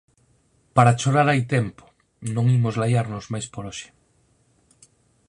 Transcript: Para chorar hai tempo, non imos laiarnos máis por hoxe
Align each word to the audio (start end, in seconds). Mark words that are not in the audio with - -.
Para 0.75 0.97
chorar 1.01 1.27
hai 1.29 1.41
tempo, 1.55 1.83
non 2.35 2.45
imos 2.57 2.77
laiarnos 2.81 3.25
máis 3.33 3.47
por 3.53 3.63
hoxe 3.69 3.87